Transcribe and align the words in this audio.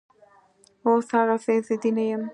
اوس 0.85 1.07
هغسې 1.17 1.55
ضدي 1.65 1.91
نه 1.97 2.03
یم 2.09 2.23